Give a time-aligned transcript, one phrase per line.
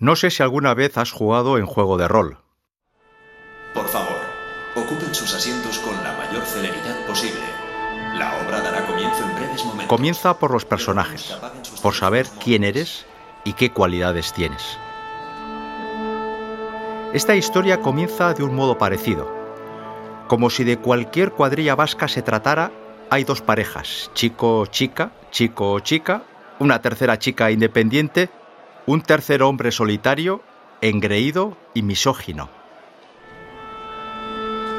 [0.00, 2.38] No sé si alguna vez has jugado en juego de rol.
[3.74, 4.16] Por favor,
[4.74, 7.42] ocupen sus asientos con la mayor celeridad posible.
[8.14, 9.88] La obra dará comienzo en breves momentos.
[9.88, 11.36] Comienza por los personajes,
[11.82, 13.04] por saber quién eres
[13.44, 14.78] y qué cualidades tienes.
[17.12, 19.30] Esta historia comienza de un modo parecido.
[20.28, 22.72] Como si de cualquier cuadrilla vasca se tratara,
[23.10, 26.22] hay dos parejas, chico-chica, chico-chica,
[26.58, 28.30] una tercera chica independiente
[28.90, 30.42] un tercer hombre solitario,
[30.80, 32.48] engreído y misógino.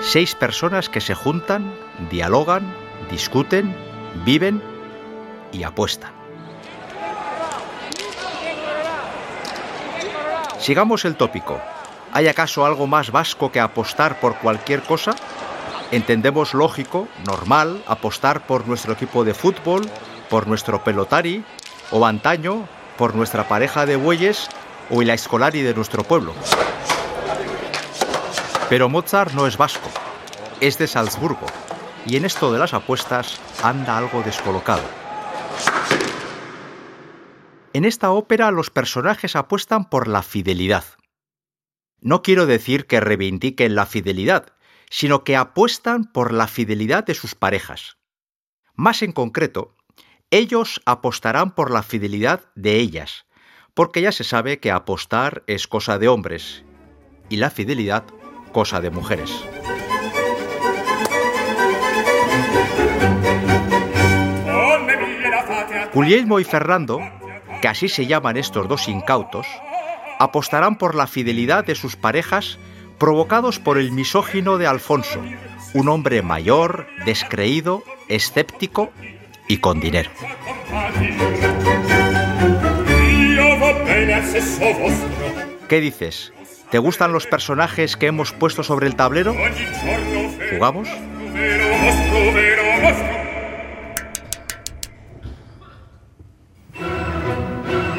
[0.01, 1.73] Seis personas que se juntan,
[2.09, 2.75] dialogan,
[3.09, 3.73] discuten,
[4.25, 4.61] viven
[5.53, 6.11] y apuestan.
[10.59, 11.61] Sigamos el tópico.
[12.11, 15.15] ¿Hay acaso algo más vasco que apostar por cualquier cosa?
[15.91, 19.89] Entendemos lógico, normal, apostar por nuestro equipo de fútbol,
[20.29, 21.45] por nuestro pelotari,
[21.91, 22.67] o antaño,
[23.01, 24.47] por nuestra pareja de bueyes
[24.91, 26.35] o la escolari de nuestro pueblo.
[28.69, 29.89] Pero Mozart no es vasco,
[30.59, 31.47] es de Salzburgo,
[32.05, 34.83] y en esto de las apuestas anda algo descolocado.
[37.73, 40.83] En esta ópera los personajes apuestan por la fidelidad.
[42.01, 44.53] No quiero decir que reivindiquen la fidelidad,
[44.91, 47.97] sino que apuestan por la fidelidad de sus parejas.
[48.75, 49.75] Más en concreto,
[50.31, 53.25] ellos apostarán por la fidelidad de ellas,
[53.73, 56.63] porque ya se sabe que apostar es cosa de hombres
[57.27, 58.05] y la fidelidad
[58.53, 59.29] cosa de mujeres.
[65.93, 67.01] Guglielmo y Fernando,
[67.61, 69.45] que así se llaman estos dos incautos,
[70.17, 72.57] apostarán por la fidelidad de sus parejas
[72.97, 75.21] provocados por el misógino de Alfonso,
[75.73, 78.91] un hombre mayor, descreído, escéptico
[79.51, 80.09] y con dinero.
[85.67, 86.31] ¿Qué dices?
[86.69, 89.35] ¿Te gustan los personajes que hemos puesto sobre el tablero?
[90.51, 90.87] ¿Jugamos?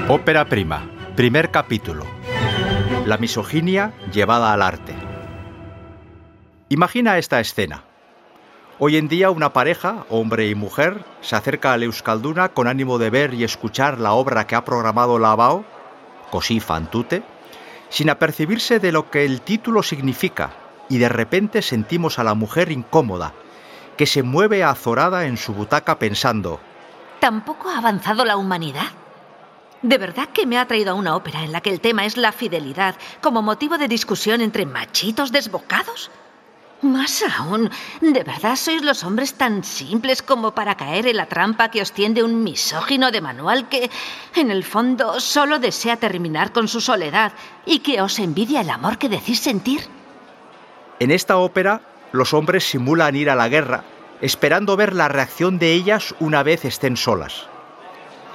[0.09, 2.07] Ópera prima, primer capítulo.
[3.05, 4.95] La misoginia llevada al arte.
[6.71, 7.85] Imagina esta escena.
[8.85, 13.11] Hoy en día una pareja, hombre y mujer, se acerca a Euskalduna con ánimo de
[13.11, 15.65] ver y escuchar la obra que ha programado la ABAO,
[16.33, 17.23] Così fan tutte,
[17.91, 20.51] sin apercibirse de lo que el título significa,
[20.89, 23.35] y de repente sentimos a la mujer incómoda,
[23.97, 26.59] que se mueve azorada en su butaca pensando
[27.21, 28.91] ¿Tampoco ha avanzado la humanidad?
[29.83, 32.17] ¿De verdad que me ha traído a una ópera en la que el tema es
[32.17, 36.11] la fidelidad como motivo de discusión entre machitos desbocados?
[36.83, 37.71] Más aún,
[38.01, 41.93] ¿de verdad sois los hombres tan simples como para caer en la trampa que os
[41.93, 43.89] tiende un misógino de manual que,
[44.35, 47.35] en el fondo, solo desea terminar con su soledad
[47.65, 49.83] y que os envidia el amor que decís sentir?
[50.99, 53.85] En esta ópera, los hombres simulan ir a la guerra,
[54.21, 57.47] esperando ver la reacción de ellas una vez estén solas.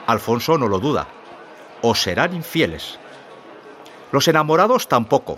[0.06, 1.10] Alfonso no lo duda.
[1.82, 2.98] O serán infieles.
[4.14, 5.38] Los enamorados tampoco.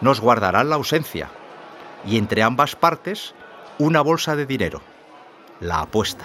[0.00, 1.28] Nos guardarán la ausencia
[2.06, 3.34] y entre ambas partes
[3.78, 4.80] una bolsa de dinero,
[5.60, 6.24] la apuesta.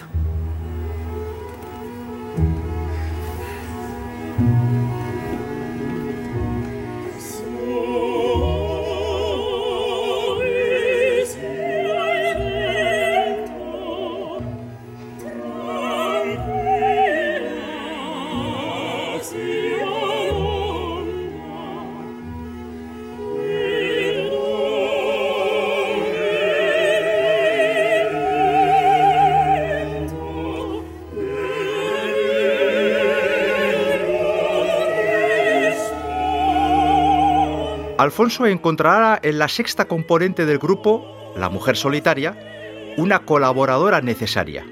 [38.01, 41.05] Alfonso encontrará en la sexta componente del grupo,
[41.37, 42.35] la mujer solitaria,
[42.97, 44.65] una colaboradora necesaria.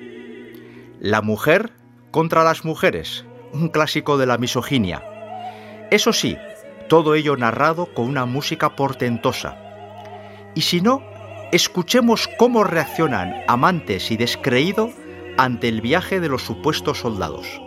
[1.00, 1.72] La mujer
[2.10, 5.04] contra las mujeres, un clásico de la misoginia.
[5.92, 6.40] Eso sí,
[6.88, 9.60] todo ello narrado con una música portentosa.
[10.56, 11.04] Y si no,
[11.52, 14.90] escuchemos cómo reaccionan amantes y descreído
[15.38, 17.62] ante el viaje de los supuestos soldados.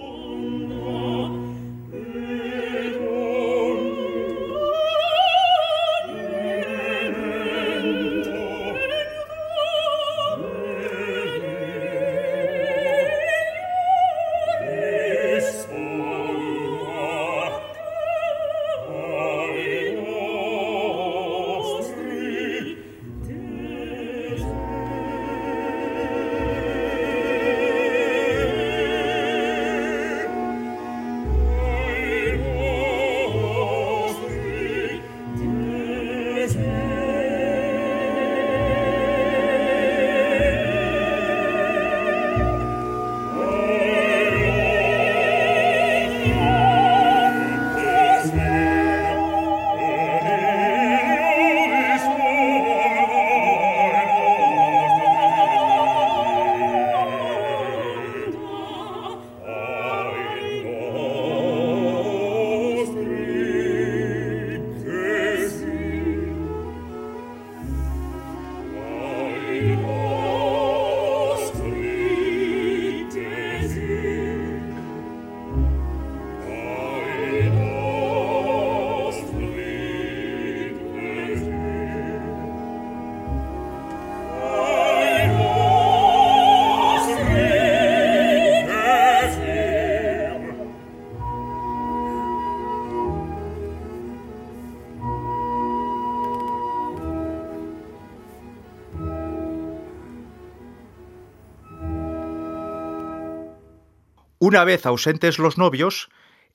[104.44, 106.08] Una vez ausentes los novios,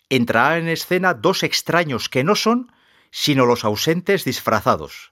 [0.09, 2.69] entrarán en escena dos extraños que no son,
[3.11, 5.11] sino los ausentes disfrazados.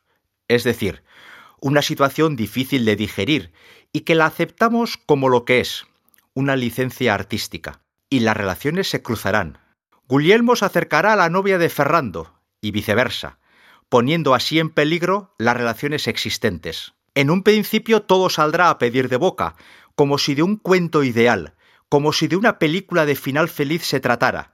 [0.50, 1.02] Es decir,
[1.62, 3.54] una situación difícil de digerir
[3.94, 5.86] y que la aceptamos como lo que es,
[6.34, 7.80] una licencia artística.
[8.10, 9.58] Y las relaciones se cruzarán.
[10.10, 13.40] Guglielmo se acercará a la novia de Ferrando y viceversa,
[13.88, 16.94] poniendo así en peligro las relaciones existentes.
[17.14, 19.56] En un principio todo saldrá a pedir de boca,
[19.96, 21.56] como si de un cuento ideal,
[21.90, 24.54] como si de una película de final feliz se tratara,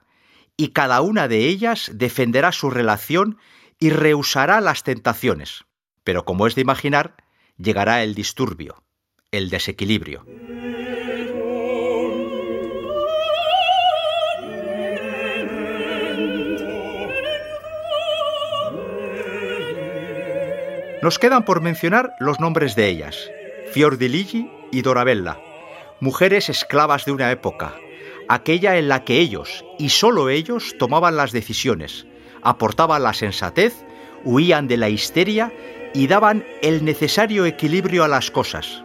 [0.56, 3.38] y cada una de ellas defenderá su relación
[3.78, 5.64] y rehusará las tentaciones.
[6.04, 7.16] Pero como es de imaginar,
[7.56, 8.84] llegará el disturbio,
[9.30, 10.24] el desequilibrio.
[21.02, 23.28] Nos quedan por mencionar los nombres de ellas,
[23.72, 25.40] Fiordiligi y Dorabella,
[26.02, 27.76] mujeres esclavas de una época,
[28.28, 32.08] aquella en la que ellos, y sólo ellos, tomaban las decisiones,
[32.42, 33.84] aportaban la sensatez,
[34.24, 35.52] huían de la histeria
[35.94, 38.82] y daban el necesario equilibrio a las cosas.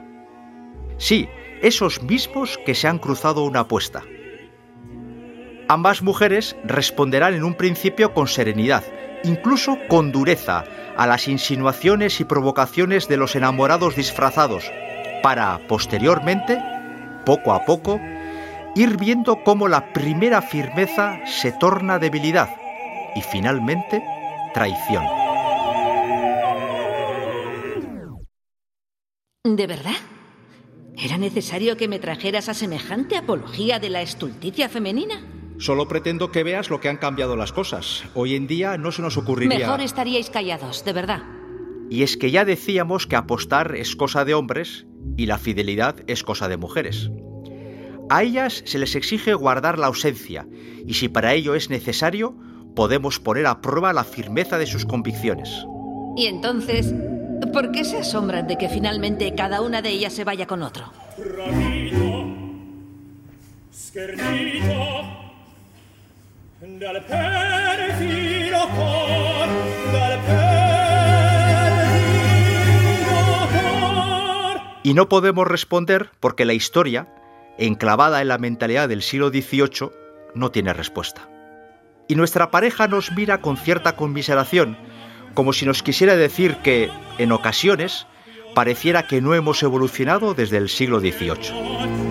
[1.00, 1.28] Sí,
[1.64, 4.04] esos mismos que se han cruzado una apuesta.
[5.70, 8.84] Ambas mujeres responderán en un principio con serenidad,
[9.24, 10.66] incluso con dureza,
[10.96, 14.72] a las insinuaciones y provocaciones de los enamorados disfrazados,
[15.24, 16.62] para, posteriormente,
[17.28, 18.00] poco a poco,
[18.74, 22.56] ir viendo cómo la primera firmeza se torna debilidad
[23.16, 24.02] y finalmente
[24.54, 25.04] traición.
[29.44, 29.98] ¿De verdad?
[30.98, 35.22] ¿Era necesario que me trajeras a semejante apología de la estulticia femenina?
[35.58, 38.06] Solo pretendo que veas lo que han cambiado las cosas.
[38.14, 39.60] Hoy en día no se nos ocurriría...
[39.60, 41.24] Mejor estaríais callados, de verdad.
[41.90, 46.24] Y es que ya decíamos que apostar es cosa de hombres y la fidelidad es
[46.24, 47.10] cosa de mujeres.
[48.10, 50.48] A ellas se les exige guardar la ausencia
[50.86, 52.36] y si para ello es necesario,
[52.76, 55.66] podemos poner a prueba la firmeza de sus convicciones.
[56.16, 56.94] Y entonces,
[57.52, 60.92] ¿por qué se asombran de que finalmente cada una de ellas se vaya con otro?
[74.88, 77.14] Y no podemos responder porque la historia,
[77.58, 79.92] enclavada en la mentalidad del siglo XVIII,
[80.34, 81.28] no tiene respuesta.
[82.08, 84.78] Y nuestra pareja nos mira con cierta conmiseración,
[85.34, 88.08] como si nos quisiera decir que, en ocasiones,
[88.56, 92.07] pareciera que no hemos evolucionado desde el siglo XVIII.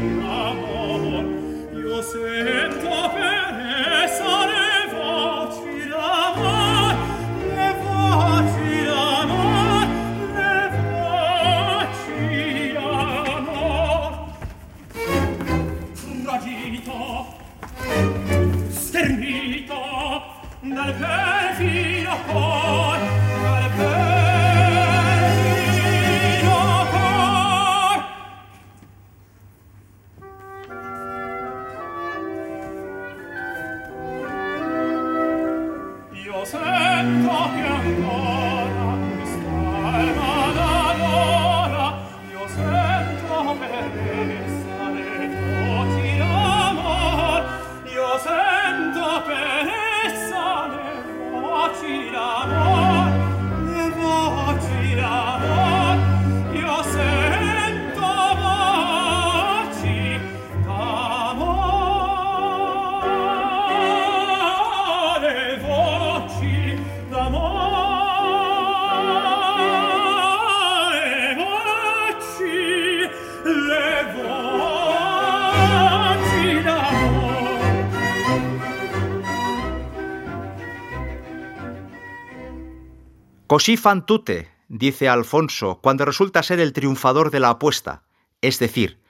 [83.56, 88.02] Così fan tutte, dice Alfonso, cuando resulta ser el triunfador de la apuesta,
[88.42, 89.00] es decir,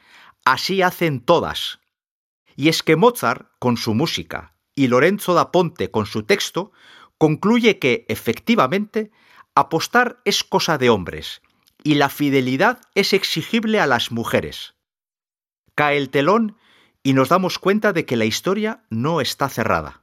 [0.45, 1.81] así hacen todas.
[2.55, 6.71] Y es que Mozart, con su música, y Lorenzo da Ponte, con su texto,
[7.19, 9.11] concluye que, efectivamente,
[9.57, 11.43] apostar es cosa de hombres,
[11.83, 14.77] y la fidelidad es exigible a las mujeres.
[15.75, 16.57] Cae el telón
[17.03, 20.03] y nos damos cuenta de que la historia no está cerrada.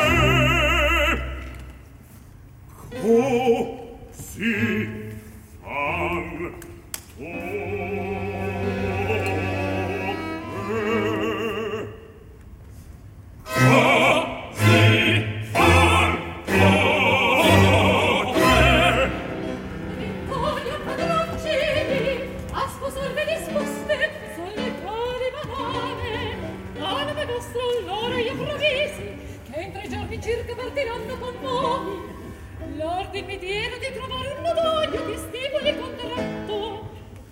[27.41, 29.17] Vostre allora io provvisi,
[29.51, 32.77] che in tre giorni circa partiranno con voi.
[32.77, 36.89] L'ordine mi diede di trovare un nodoglio che stimoli contratto.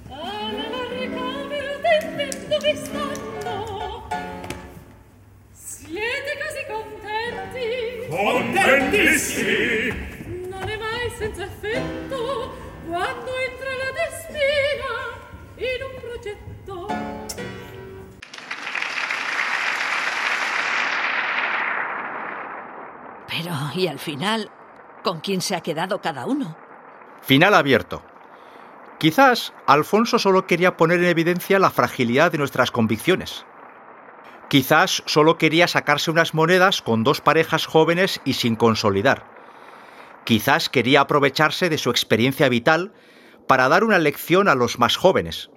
[0.09, 4.07] Alla ricamera attendendo vi stanno.
[5.51, 8.07] Siete così contenti?
[8.09, 9.93] Contentissimi!
[10.49, 12.55] Non è mai senza effetto
[12.87, 13.28] quando
[23.29, 24.49] Pero, ¿y al final?
[25.03, 26.57] ¿Con quién se ha quedado cada uno?
[27.21, 28.03] Final abierto.
[28.97, 33.45] Quizás Alfonso solo quería poner en evidencia la fragilidad de nuestras convicciones.
[34.49, 39.25] Quizás solo quería sacarse unas monedas con dos parejas jóvenes y sin consolidar.
[40.25, 42.93] Quizás quería aprovecharse de su experiencia vital
[43.47, 45.49] para dar una lección a los más jóvenes.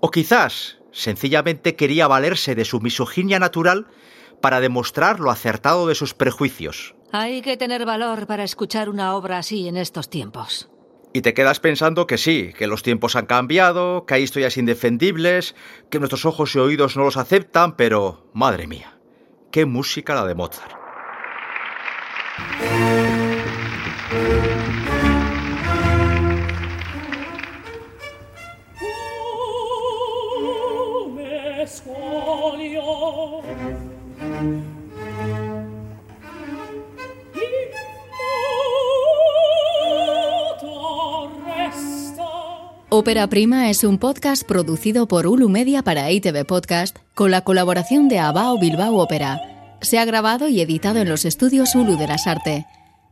[0.00, 3.86] O quizás sencillamente quería valerse de su misoginia natural
[4.40, 6.94] para demostrar lo acertado de sus prejuicios.
[7.16, 10.68] Hay que tener valor para escuchar una obra así en estos tiempos.
[11.12, 15.54] Y te quedas pensando que sí, que los tiempos han cambiado, que hay historias indefendibles,
[15.90, 18.98] que nuestros ojos y oídos no los aceptan, pero, madre mía,
[19.52, 20.74] qué música la de Mozart.
[42.96, 48.08] Ópera Prima es un podcast producido por Ulu Media para ITV Podcast con la colaboración
[48.08, 49.40] de Abao Bilbao Ópera.
[49.80, 52.66] Se ha grabado y editado en los estudios Ulu de las Arte.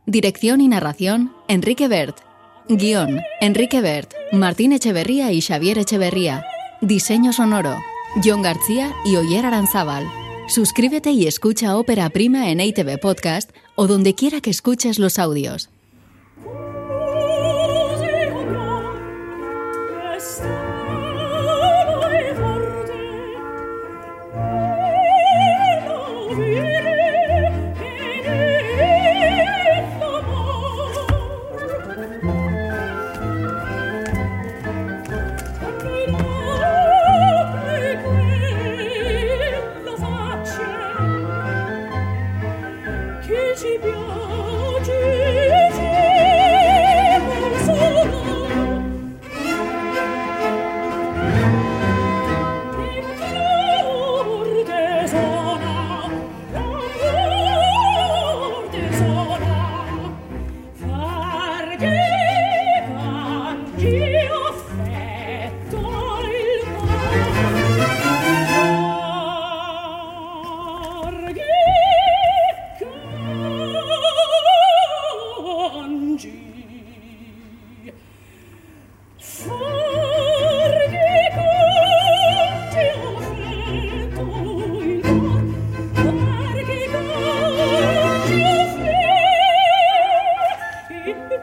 [0.05, 2.15] Dirección y narración, Enrique Bert.
[2.69, 6.45] Guión, Enrique Bert, Martín Echeverría y Xavier Echeverría.
[6.79, 7.75] Diseño sonoro,
[8.23, 10.07] John García y Oyer Aranzábal.
[10.47, 15.69] Suscríbete y escucha Ópera Prima en ITV Podcast o donde quiera que escuches los audios.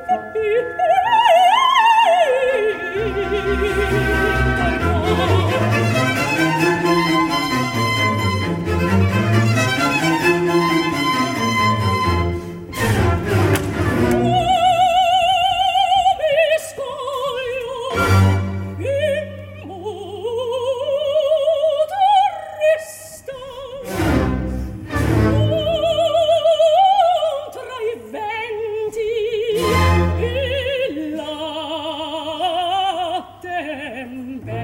[0.08, 0.34] Thank
[6.64, 6.69] you.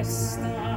[0.09, 0.75] Está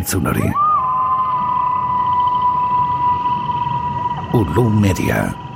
[0.00, 0.48] entzun hori.
[4.32, 5.49] Ulu Media.